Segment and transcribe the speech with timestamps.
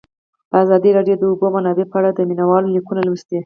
[0.61, 3.37] ازادي راډیو د د اوبو منابع په اړه د مینه والو لیکونه لوستي.